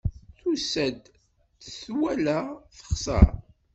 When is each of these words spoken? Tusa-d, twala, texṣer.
Tusa-d, 0.39 1.01
twala, 1.79 2.39
texṣer. 2.77 3.29